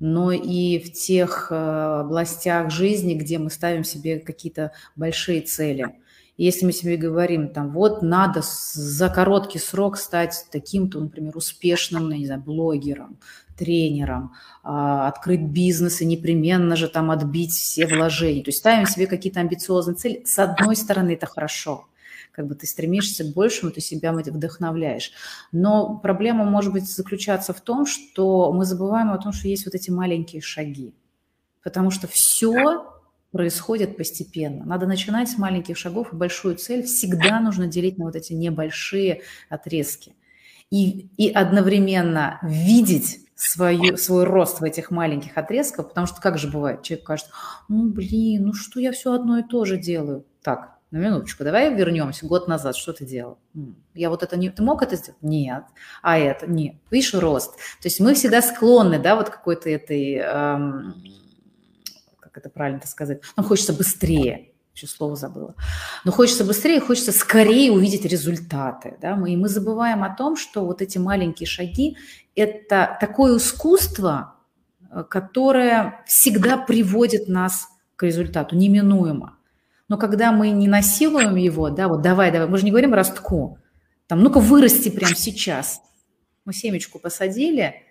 [0.00, 5.96] но и в тех э, областях жизни, где мы ставим себе какие-то большие цели.
[6.36, 12.26] Если мы себе говорим, там, вот надо за короткий срок стать таким-то, например, успешным, не
[12.26, 13.18] знаю, блогером,
[13.56, 14.32] тренером,
[14.64, 18.42] а, открыть бизнес и непременно же там отбить все вложения.
[18.42, 20.22] То есть ставим себе какие-то амбициозные цели.
[20.24, 21.86] С одной стороны, это хорошо.
[22.34, 25.12] Как бы ты стремишься к большему, ты себя вдохновляешь.
[25.52, 29.74] Но проблема может быть заключаться в том, что мы забываем о том, что есть вот
[29.74, 30.94] эти маленькие шаги.
[31.62, 32.84] Потому что все
[33.30, 34.64] происходит постепенно.
[34.64, 39.22] Надо начинать с маленьких шагов, и большую цель всегда нужно делить на вот эти небольшие
[39.48, 40.14] отрезки.
[40.70, 46.48] И, и одновременно видеть свою, свой рост в этих маленьких отрезках, потому что как же
[46.48, 47.32] бывает, человек кажется,
[47.68, 50.24] ну блин, ну что я все одно и то же делаю.
[50.42, 53.38] Так, на минуточку, давай вернемся год назад, что ты делал?
[53.94, 54.48] Я вот это не...
[54.48, 55.20] Ты мог это сделать?
[55.22, 55.64] Нет.
[56.02, 56.46] А это?
[56.46, 56.76] Нет.
[56.88, 57.56] Видишь, рост.
[57.56, 60.14] То есть мы всегда склонны, да, вот какой-то этой...
[60.14, 60.94] Эм,
[62.20, 63.22] как это правильно сказать?
[63.36, 65.54] Нам хочется быстрее еще слово забыла.
[66.04, 68.96] Но хочется быстрее, хочется скорее увидеть результаты.
[69.00, 69.14] Да?
[69.14, 71.96] Мы, и мы забываем о том, что вот эти маленькие шаги–
[72.36, 74.34] это такое искусство,
[74.90, 79.33] э, которое всегда приводит нас к результату, неминуемо.
[79.94, 83.60] Но когда мы не насилуем его, да, вот давай, давай, мы же не говорим ростку,
[84.08, 85.80] там, ну-ка вырасти прямо сейчас.
[86.44, 87.76] Мы семечку посадили–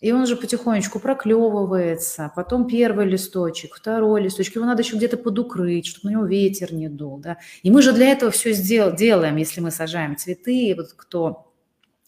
[0.00, 5.86] и он же потихонечку проклевывается, потом первый листочек, второй листочек, его надо еще где-то подукрыть,
[5.86, 7.18] чтобы на него ветер не дул.
[7.18, 7.36] Да?
[7.62, 10.74] И мы же для этого все сдел- делаем, если мы сажаем цветы.
[10.74, 11.52] Вот кто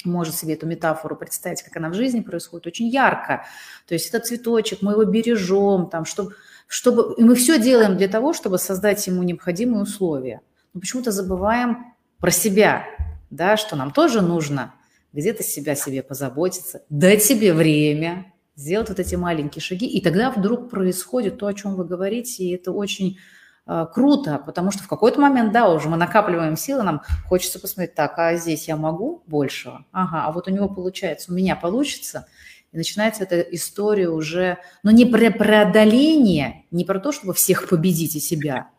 [0.04, 3.46] может себе эту метафору представить, как она в жизни происходит, очень ярко.
[3.86, 6.34] То есть этот цветочек, мы его бережем, там, чтобы,
[6.68, 7.14] чтобы...
[7.16, 10.42] и мы все делаем для того, чтобы создать ему необходимые условия.
[10.72, 12.84] Но почему-то забываем про себя,
[13.30, 14.74] да, что нам тоже нужно
[15.12, 20.68] где-то себя себе позаботиться, дать себе время, сделать вот эти маленькие шаги, и тогда вдруг
[20.68, 23.18] происходит то, о чем вы говорите, и это очень
[23.66, 27.94] э, круто, потому что в какой-то момент, да, уже мы накапливаем силы, нам хочется посмотреть,
[27.94, 29.86] так, а здесь я могу большего?
[29.92, 32.26] Ага, а вот у него получается, у меня получится,
[32.72, 38.16] и начинается эта история уже, но не про преодоление, не про то, чтобы всех победить
[38.16, 38.70] и себя,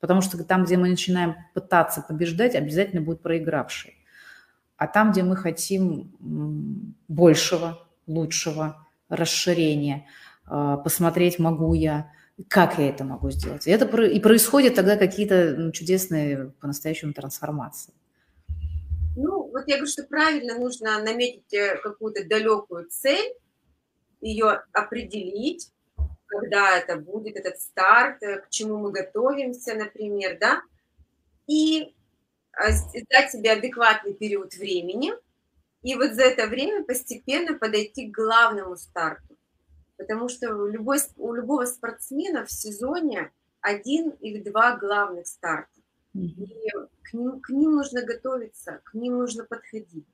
[0.00, 4.00] потому что там, где мы начинаем пытаться побеждать, обязательно будет проигравший
[4.80, 6.10] а там, где мы хотим
[7.06, 10.06] большего, лучшего, расширения,
[10.46, 12.10] а, посмотреть, могу я,
[12.48, 13.66] как я это могу сделать.
[13.66, 17.92] И, это, и происходят тогда какие-то ну, чудесные по-настоящему трансформации.
[19.22, 23.34] Ну, вот я говорю, что правильно нужно наметить э, какую-то далекую цель,
[24.22, 25.70] ее определить,
[26.24, 30.62] когда это будет, этот старт, э, к чему мы готовимся, например, да,
[31.46, 31.94] и
[32.52, 32.70] а,
[33.10, 35.12] дать себе адекватный период времени,
[35.82, 39.36] и вот за это время постепенно подойти к главному старту.
[39.98, 45.79] Потому что у, любой, у любого спортсмена в сезоне один или два главных старта.
[46.14, 46.70] И
[47.02, 50.06] к ним, к ним нужно готовиться, к ним нужно подходить.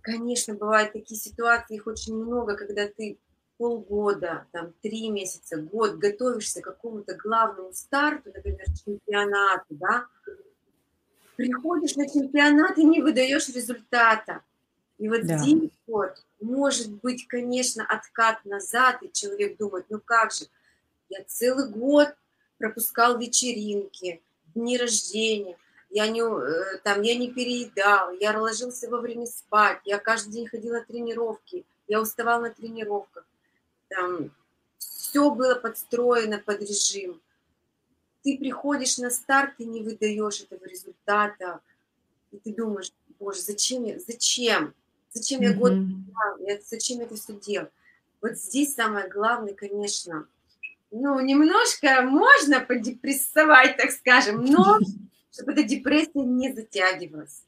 [0.00, 3.18] Конечно, бывают такие ситуации, их очень много, когда ты
[3.56, 10.06] полгода, там, три месяца, год готовишься к какому-то главному старту, например, чемпионату, да,
[11.36, 14.42] приходишь на чемпионат и не выдаешь результата.
[14.98, 15.38] И вот да.
[15.38, 20.46] здесь вот может быть, конечно, откат назад, и человек думает, ну как же,
[21.08, 22.14] я целый год
[22.58, 24.22] пропускал вечеринки,
[24.54, 25.56] дни рождения,
[25.90, 30.48] я не, э, там, я не переедал, я ложился во время спать, я каждый день
[30.48, 33.24] ходила на тренировки, я уставал на тренировках.
[33.88, 34.30] Там,
[34.78, 37.20] все было подстроено под режим.
[38.24, 41.60] Ты приходишь на старт и не выдаешь этого результата,
[42.32, 44.74] и ты думаешь, боже, зачем я, зачем?
[45.12, 45.74] Зачем я год,
[46.40, 47.68] я, зачем я это все делал?
[48.20, 50.26] Вот здесь самое главное, конечно,
[50.94, 54.78] ну, немножко можно подепрессовать, так скажем, но
[55.32, 57.42] чтобы эта депрессия не затягивалась.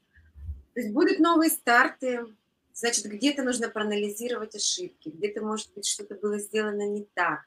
[0.73, 2.25] То есть будут новые старты,
[2.73, 7.45] значит, где-то нужно проанализировать ошибки, где-то, может быть, что-то было сделано не так.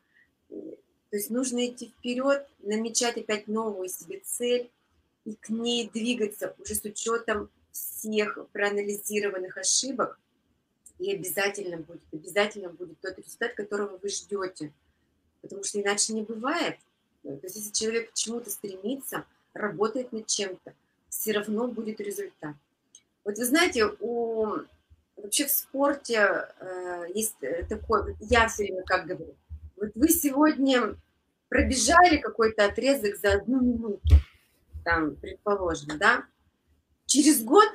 [0.48, 4.70] То есть нужно идти вперед, намечать опять новую себе цель
[5.26, 10.18] и к ней двигаться уже с учетом всех проанализированных ошибок,
[10.98, 14.72] и обязательно будет, обязательно будет тот результат, которого вы ждете.
[15.42, 16.78] Потому что иначе не бывает.
[17.22, 19.24] То есть если человек к чему-то стремится,
[19.54, 20.72] работает над чем-то,
[21.08, 22.54] все равно будет результат.
[23.24, 24.56] Вот вы знаете, у,
[25.16, 29.34] вообще в спорте э, есть э, такое, я все время как говорю,
[29.76, 30.96] вот вы сегодня
[31.48, 34.14] пробежали какой-то отрезок за одну минуту,
[34.84, 36.24] там, предположим, да,
[37.06, 37.68] через год,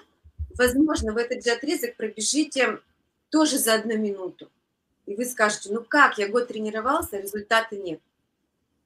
[0.57, 2.79] возможно, в этот же отрезок пробежите
[3.29, 4.49] тоже за одну минуту.
[5.05, 7.99] И вы скажете, ну как, я год тренировался, результата нет.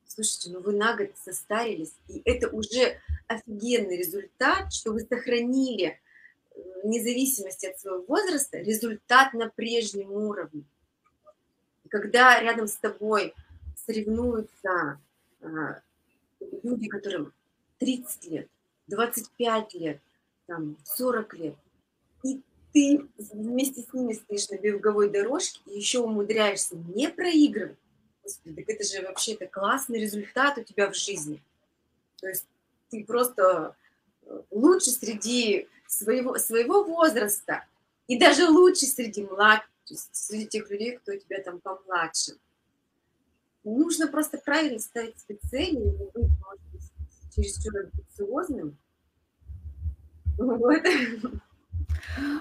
[0.05, 5.99] Слушайте, ну вы на год состарились, и это уже офигенный результат, что вы сохранили
[6.55, 10.63] э, вне зависимости от своего возраста результат на прежнем уровне.
[11.89, 13.33] Когда рядом с тобой
[13.85, 14.99] соревнуются
[15.41, 15.81] а,
[16.63, 17.33] люди, которым
[17.79, 18.47] 30 лет,
[18.87, 20.01] 25 лет,
[20.47, 21.55] там, 40 лет,
[22.23, 22.41] и
[22.73, 27.77] ты вместе с ними стоишь на беговой дорожке и еще умудряешься не проигрывать,
[28.23, 31.41] Господи, так это же вообще это классный результат у тебя в жизни.
[32.17, 32.45] То есть
[32.89, 33.75] ты просто
[34.23, 37.65] э, лучше среди своего, своего возраста
[38.07, 39.67] и даже лучше среди младших,
[40.11, 42.33] среди тех людей, кто у тебя там помладше.
[43.63, 48.77] Нужно просто правильно ставить себе цели, не быть, может быть, чересчур амбициозным.
[50.37, 50.83] Вот.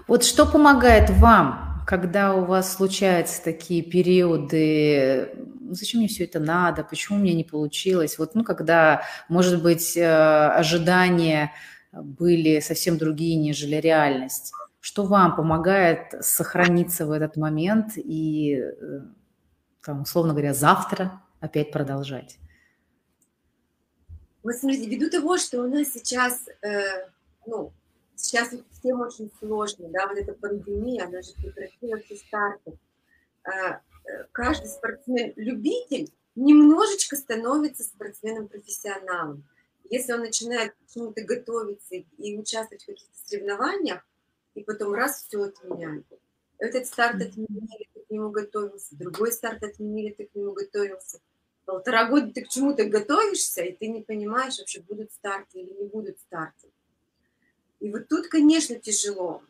[0.06, 5.30] вот что помогает вам, когда у вас случаются такие периоды
[5.70, 8.18] зачем мне все это надо, почему мне не получилось.
[8.18, 11.52] Вот, ну, когда, может быть, э, ожидания
[11.92, 14.52] были совсем другие, нежели реальность.
[14.80, 19.00] Что вам помогает сохраниться в этот момент и, э,
[19.84, 22.38] там, условно говоря, завтра опять продолжать?
[24.42, 27.08] Вот смотрите, ввиду того, что у нас сейчас, э,
[27.46, 27.72] ну,
[28.18, 32.78] сейчас всем очень сложно, да, вот эта пандемия, она же прекратила все старты.
[33.44, 33.80] Э,
[34.32, 39.44] каждый спортсмен-любитель немножечко становится спортсменом-профессионалом.
[39.90, 44.06] Если он начинает к чему-то готовиться и участвовать в каких-то соревнованиях,
[44.54, 46.06] и потом раз все отменяют.
[46.58, 51.20] Этот старт отменили, ты к нему готовился, другой старт отменили, ты к нему готовился.
[51.64, 55.84] Полтора года ты к чему-то готовишься, и ты не понимаешь, вообще будут старты или не
[55.86, 56.68] будут старты.
[57.80, 59.42] И вот тут, конечно, тяжело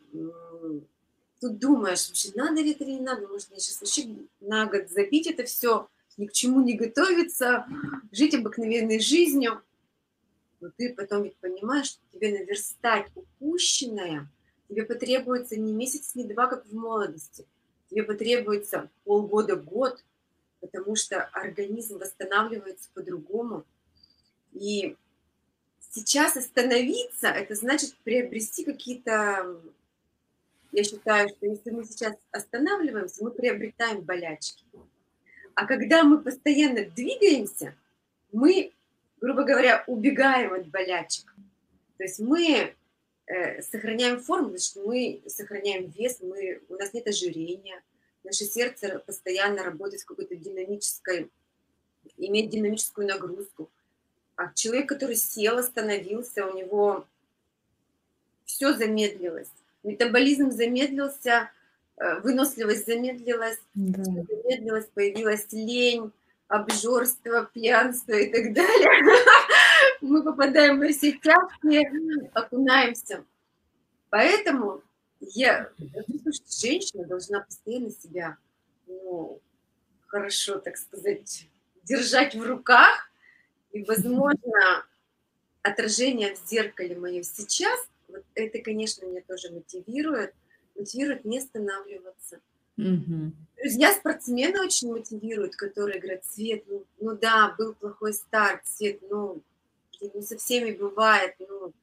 [1.39, 4.07] тут думаешь, вообще надо ли это или не надо, может мне сейчас вообще
[4.41, 5.87] на год забить это все,
[6.17, 7.65] ни к чему не готовиться,
[8.11, 9.61] жить обыкновенной жизнью.
[10.59, 14.29] Но ты потом ведь понимаешь, что тебе наверстать упущенное,
[14.67, 17.45] тебе потребуется не месяц, не два, как в молодости.
[17.89, 20.03] Тебе потребуется полгода-год,
[20.59, 23.65] потому что организм восстанавливается по-другому.
[24.51, 24.97] И
[25.89, 29.59] сейчас остановиться, это значит приобрести какие-то
[30.71, 34.63] я считаю, что если мы сейчас останавливаемся, мы приобретаем болячки.
[35.55, 37.75] А когда мы постоянно двигаемся,
[38.31, 38.71] мы,
[39.19, 41.33] грубо говоря, убегаем от болячек.
[41.97, 42.75] То есть мы
[43.25, 47.81] э, сохраняем форму, значит, мы сохраняем вес, мы, у нас нет ожирения,
[48.23, 51.29] наше сердце постоянно работает в какой-то динамической,
[52.17, 53.69] имеет динамическую нагрузку.
[54.39, 57.05] А человек, который сел, остановился, у него
[58.45, 59.49] все замедлилось
[59.83, 61.51] метаболизм замедлился,
[61.97, 64.03] э, выносливость замедлилась, да.
[64.03, 66.11] замедлилась, появилась лень,
[66.47, 68.89] обжорство, пьянство и так далее.
[70.01, 73.23] Мы попадаем во все тяжкие, окунаемся.
[74.09, 74.81] Поэтому
[75.19, 75.69] я,
[76.23, 78.37] слушайте, женщина должна постоянно себя
[78.87, 79.39] ну,
[80.07, 81.47] хорошо, так сказать,
[81.83, 83.08] держать в руках.
[83.71, 84.85] И, возможно,
[85.61, 87.79] отражение в зеркале мое сейчас–
[88.11, 90.33] вот это, конечно, меня тоже мотивирует,
[90.75, 92.39] мотивирует не останавливаться,
[92.77, 93.33] Угу.
[93.61, 99.41] Друзья спортсмены очень мотивируют, которые говорят, Свет, ну, ну да, был плохой старт, Свет, ну,
[99.99, 101.73] ну со всеми бывает, ну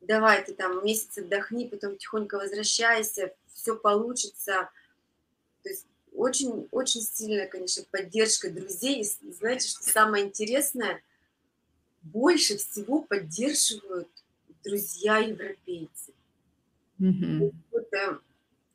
[0.00, 4.70] давай ты там месяц отдохни, потом тихонько возвращайся, все получится.
[5.62, 9.02] То есть очень, очень сильная, конечно, поддержка друзей.
[9.02, 11.02] И знаете, что самое интересное?
[12.12, 14.08] Больше всего поддерживают
[14.64, 16.12] друзья европейцы.
[17.00, 17.52] Mm-hmm.
[17.70, 18.18] Вот, э,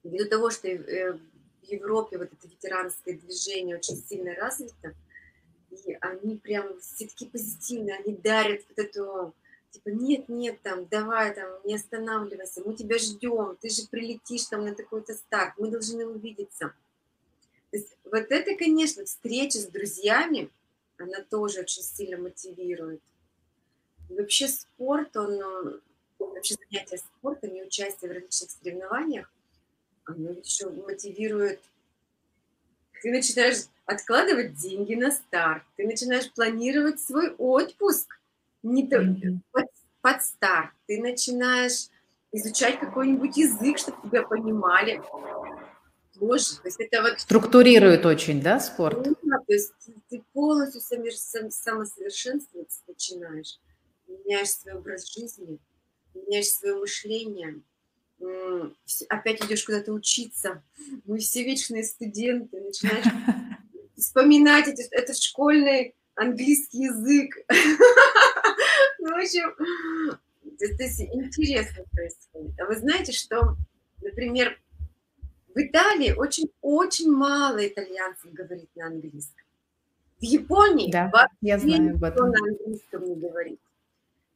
[0.03, 4.93] ввиду того, что э, в Европе вот это ветеранское движение очень сильно развито,
[5.71, 9.33] и они прям все таки позитивные, они дарят вот эту,
[9.71, 14.65] типа, нет, нет, там, давай, там, не останавливайся, мы тебя ждем, ты же прилетишь там
[14.65, 16.73] на такой-то старт, мы должны увидеться.
[17.71, 20.49] То есть вот это, конечно, встреча с друзьями,
[20.97, 23.01] она тоже очень сильно мотивирует.
[24.09, 25.81] Вообще спорт, он,
[26.19, 29.31] вообще занятие спортом и участие в различных соревнованиях,
[30.05, 31.61] оно еще мотивирует.
[33.01, 38.19] Ты начинаешь откладывать деньги на старт, ты начинаешь планировать свой отпуск
[38.61, 39.39] не mm-hmm.
[39.51, 39.65] под,
[40.01, 41.87] под старт, ты начинаешь
[42.31, 45.01] изучать какой-нибудь язык, чтобы тебя понимали.
[46.15, 47.19] Боже, то есть это вот...
[47.19, 49.03] Структурирует очень, да, спорт?
[49.03, 49.73] Да, то есть
[50.09, 53.59] ты полностью самосовершенствоваться начинаешь,
[54.23, 55.59] меняешь свой образ жизни,
[56.13, 57.61] меняешь свое мышление,
[59.09, 60.63] опять идешь куда-то учиться.
[61.05, 63.05] Мы все вечные студенты, начинаешь
[63.97, 67.37] вспоминать этот, этот школьный английский язык.
[69.05, 69.53] Ну, в общем,
[70.59, 72.57] это интересно происходит.
[72.57, 73.57] А вы знаете, что,
[74.01, 74.57] например,
[75.53, 79.43] в Италии очень-очень мало итальянцев говорит на английском.
[80.19, 81.11] В Японии да,
[81.41, 82.29] я знаю об этом.
[82.29, 83.59] на английском не говорит.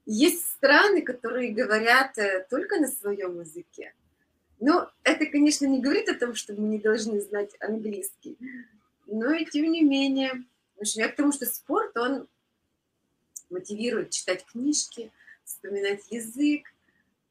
[0.10, 3.94] Есть страны, которые говорят э, только на своем языке.
[4.58, 8.38] Но это, конечно, не говорит о том, что мы не должны знать английский.
[9.06, 10.46] Но и тем не менее,
[10.80, 12.26] я к тому, что спорт, он
[13.50, 15.12] мотивирует читать книжки,
[15.44, 16.74] вспоминать язык,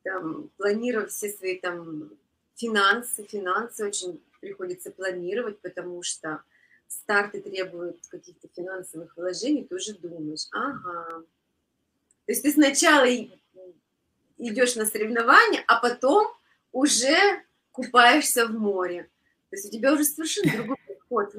[0.03, 2.11] там, планировать все свои там
[2.57, 3.25] финансы.
[3.25, 6.43] Финансы очень приходится планировать, потому что
[6.89, 11.25] старты требуют каких-то финансовых вложений, ты уже думаешь, ага.
[12.27, 13.07] То есть ты сначала
[14.39, 16.27] идешь на соревнования, а потом
[16.73, 17.17] уже
[17.73, 19.09] купаешься в море.
[19.51, 21.35] То есть у тебя уже совершенно другой подход.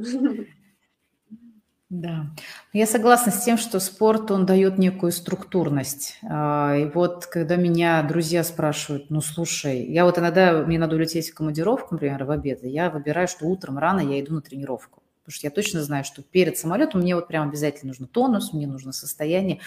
[1.89, 2.25] Да,
[2.73, 6.19] я согласна с тем, что спорт, он дает некую структурность.
[6.21, 11.29] А, и вот когда меня друзья спрашивают, ну слушай, я вот иногда, мне надо улететь
[11.29, 15.01] в командировку, например, в обед, и я выбираю, что утром рано я иду на тренировку.
[15.23, 18.67] Потому что я точно знаю, что перед самолетом мне вот прям обязательно нужно тонус, мне
[18.67, 19.59] нужно состояние.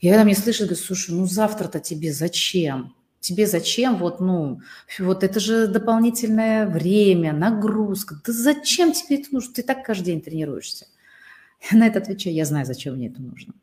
[0.00, 2.94] И когда мне слышат, говорят, слушай, ну завтра-то тебе зачем?
[3.24, 4.60] тебе зачем вот, ну,
[4.98, 8.20] вот это же дополнительное время, нагрузка.
[8.24, 9.54] Да зачем тебе это нужно?
[9.54, 10.86] Ты так каждый день тренируешься.
[11.70, 13.54] Я на это отвечаю, я знаю, зачем мне это нужно.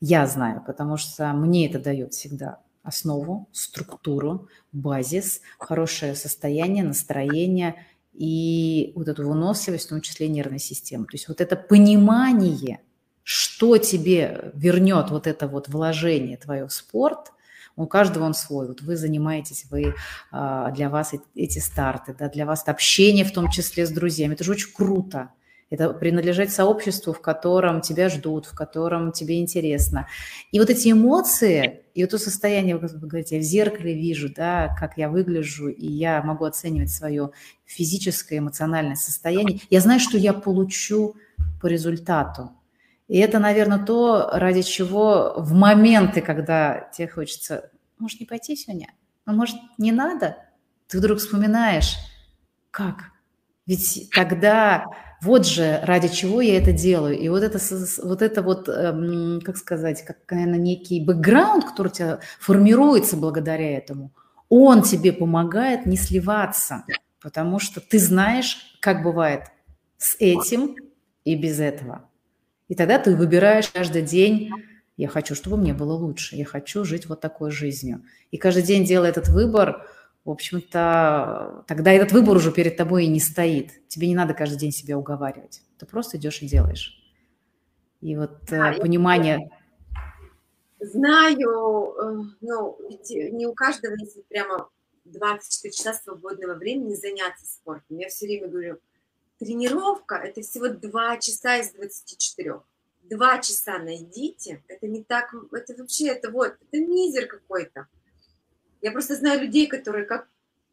[0.00, 8.92] Я знаю, потому что мне это дает всегда основу, структуру, базис, хорошее состояние, настроение и
[8.94, 11.06] вот эту выносливость, в том числе нервной системы.
[11.06, 12.80] То есть вот это понимание,
[13.30, 17.32] что тебе вернет вот это вот вложение твое в спорт–
[17.78, 18.66] у каждого он свой.
[18.66, 19.94] Вот вы занимаетесь, вы,
[20.32, 24.34] а, для вас эти старты, да, для вас это общение в том числе с друзьями.
[24.34, 25.30] Это же очень круто.
[25.70, 30.08] Это принадлежать сообществу, в котором тебя ждут, в котором тебе интересно.
[30.50, 34.74] И вот эти эмоции, и вот то состояние, вы говорите, я в зеркале вижу, да,
[34.80, 37.30] как я выгляжу, и я могу оценивать свое
[37.64, 39.60] физическое, эмоциональное состояние.
[39.70, 41.14] Я знаю, что я получу
[41.60, 42.50] по результату.
[43.08, 48.92] И это, наверное, то, ради чего в моменты, когда тебе хочется, может, не пойти сегодня,
[49.24, 50.36] а может, не надо,
[50.86, 51.96] ты вдруг вспоминаешь,
[52.70, 53.12] как?
[53.66, 54.86] Ведь тогда
[55.20, 57.18] вот же ради чего я это делаю.
[57.18, 57.58] И вот это
[58.02, 63.76] вот, это вот эм, как сказать, как, наверное, некий бэкграунд, который у тебя формируется благодаря
[63.76, 64.12] этому,
[64.48, 66.84] он тебе помогает не сливаться,
[67.20, 69.42] потому что ты знаешь, как бывает
[69.98, 70.76] с этим
[71.24, 72.07] и без этого.
[72.68, 74.50] И тогда ты выбираешь каждый день,
[74.96, 78.04] я хочу, чтобы мне было лучше, я хочу жить вот такой жизнью.
[78.30, 79.88] И каждый день делая этот выбор,
[80.24, 83.86] в общем-то, тогда этот выбор уже перед тобой и не стоит.
[83.88, 85.62] Тебе не надо каждый день себя уговаривать.
[85.78, 86.94] Ты просто идешь и делаешь.
[88.00, 89.50] И вот да, э, понимание...
[90.80, 94.68] Знаю, э, ну, не у каждого есть прямо
[95.06, 97.96] 24 часа свободного времени заняться спортом.
[97.98, 98.78] Я все время говорю,
[99.38, 102.60] Тренировка– это всего 2 часа из 24.
[103.04, 107.86] Два часа найдите, это не так, это вообще, это вот, это мизер какой-то.
[108.82, 110.28] Я просто знаю людей, которые как,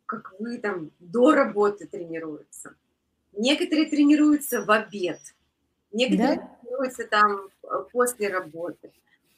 [0.05, 2.75] как вы там до работы тренируются.
[3.33, 5.19] некоторые тренируются в обед,
[5.91, 6.57] некоторые да?
[6.61, 8.91] тренируются там э, после работы.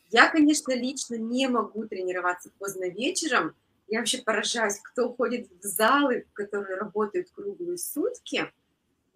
[0.10, 3.56] Я, конечно, лично не могу тренироваться поздно вечером.
[3.88, 8.52] Я вообще поражаюсь, кто ходит в залы, которые работают круглые сутки.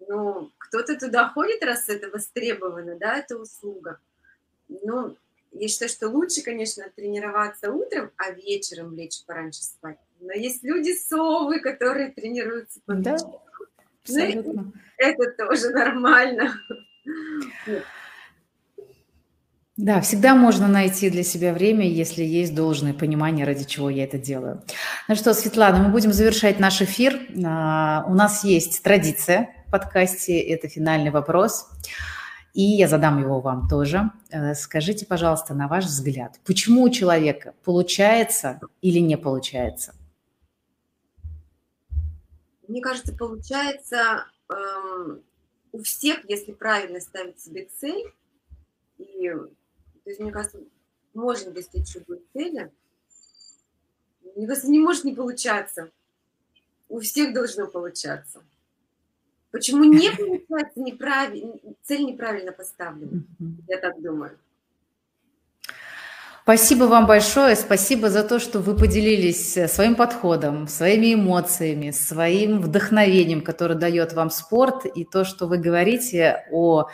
[0.08, 3.98] Ну, кто-то туда ходит, раз это востребовано, да, это услуга.
[4.68, 5.16] Ну,
[5.52, 9.98] я считаю, что лучше, конечно, тренироваться утром, а вечером лечь пораньше спать.
[10.20, 13.40] Но есть люди совы, которые тренируются по да, вечерам.
[14.02, 14.62] абсолютно.
[14.62, 16.54] Ну, это тоже нормально.
[19.78, 24.18] Да, всегда можно найти для себя время, если есть должное понимание, ради чего я это
[24.18, 24.62] делаю.
[25.08, 27.18] Ну что, Светлана, мы будем завершать наш эфир.
[27.44, 31.70] А, у нас есть традиция в подкасте, это финальный вопрос.
[32.52, 34.10] И я задам его вам тоже.
[34.30, 39.94] Э, скажите, пожалуйста, на ваш взгляд, почему у человека получается или не получается?
[42.68, 45.22] Мне кажется, получается эм,
[45.72, 48.12] у всех, если правильно ставить себе цель,
[48.98, 49.30] и,
[50.04, 50.58] то есть, мне кажется,
[51.14, 52.70] можно достичь любой цели,
[54.36, 55.90] мне кажется, не может не получаться.
[56.88, 58.42] У всех должно получаться.
[59.50, 63.22] Почему не получается неправильно, цель неправильно поставлена?
[63.68, 64.38] Я так думаю.
[66.42, 72.60] Спасибо вам большое, спасибо за то, что вы поделились э, своим подходом, своими эмоциями, своим
[72.60, 76.88] вдохновением, которое дает вам спорт, и то, что вы говорите о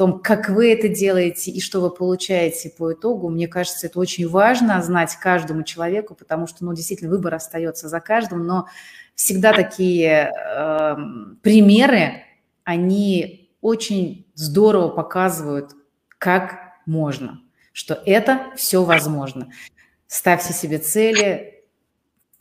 [0.00, 3.28] том, как вы это делаете и что вы получаете по итогу.
[3.28, 8.00] Мне кажется, это очень важно знать каждому человеку, потому что, ну, действительно, выбор остается за
[8.00, 8.66] каждым, но
[9.14, 10.96] всегда такие э,
[11.42, 12.22] примеры,
[12.64, 15.72] они очень здорово показывают,
[16.16, 17.42] как можно,
[17.74, 19.50] что это все возможно.
[20.06, 21.62] Ставьте себе цели,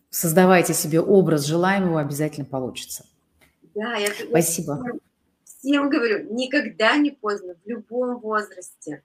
[0.09, 3.05] создавайте себе образ желаемого, обязательно получится.
[3.75, 4.81] Да, я, Спасибо.
[4.85, 4.99] Я
[5.59, 9.03] всем говорю, никогда не поздно, в любом возрасте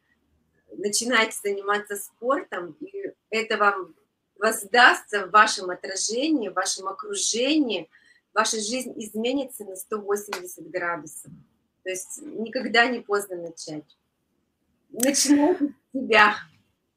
[0.76, 3.94] начинайте заниматься спортом, и это вам
[4.38, 7.88] воздастся в вашем отражении, в вашем окружении,
[8.32, 11.30] ваша жизнь изменится на 180 градусов.
[11.82, 13.84] То есть никогда не поздно начать.
[14.90, 16.34] Начинайте с себя.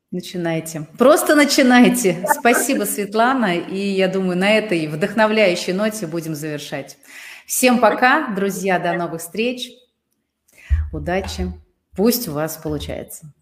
[0.10, 0.88] Начинайте.
[0.98, 2.26] Просто начинайте.
[2.40, 3.58] Спасибо, Светлана.
[3.58, 6.98] И я думаю, на этой вдохновляющей ноте будем завершать.
[7.48, 8.78] Всем пока, друзья.
[8.78, 9.70] До новых встреч.
[10.92, 11.50] Удачи.
[11.96, 13.34] Пусть у вас получается.